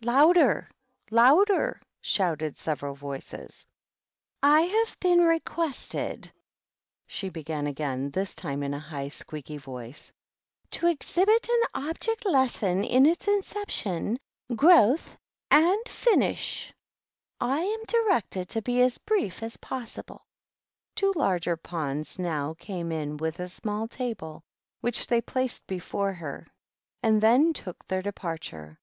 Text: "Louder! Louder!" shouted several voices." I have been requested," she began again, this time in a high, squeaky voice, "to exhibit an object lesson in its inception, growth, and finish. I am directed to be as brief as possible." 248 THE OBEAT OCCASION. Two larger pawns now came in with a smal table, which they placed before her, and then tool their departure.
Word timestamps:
"Louder! 0.00 0.70
Louder!" 1.10 1.78
shouted 2.00 2.56
several 2.56 2.94
voices." 2.94 3.66
I 4.42 4.62
have 4.62 4.98
been 4.98 5.20
requested," 5.20 6.32
she 7.06 7.28
began 7.28 7.66
again, 7.66 8.10
this 8.10 8.34
time 8.34 8.62
in 8.62 8.72
a 8.72 8.78
high, 8.78 9.08
squeaky 9.08 9.58
voice, 9.58 10.10
"to 10.70 10.86
exhibit 10.86 11.50
an 11.50 11.62
object 11.84 12.24
lesson 12.24 12.82
in 12.82 13.04
its 13.04 13.28
inception, 13.28 14.18
growth, 14.56 15.18
and 15.50 15.86
finish. 15.86 16.72
I 17.38 17.60
am 17.60 17.84
directed 17.86 18.48
to 18.48 18.62
be 18.62 18.80
as 18.80 18.96
brief 18.96 19.42
as 19.42 19.58
possible." 19.58 20.24
248 20.94 20.94
THE 21.44 21.50
OBEAT 21.50 21.52
OCCASION. 21.52 21.52
Two 21.52 21.52
larger 21.52 21.56
pawns 21.98 22.18
now 22.18 22.54
came 22.54 22.90
in 22.90 23.18
with 23.18 23.38
a 23.38 23.42
smal 23.42 23.90
table, 23.90 24.40
which 24.80 25.08
they 25.08 25.20
placed 25.20 25.66
before 25.66 26.14
her, 26.14 26.46
and 27.02 27.20
then 27.20 27.52
tool 27.52 27.74
their 27.88 28.00
departure. 28.00 28.78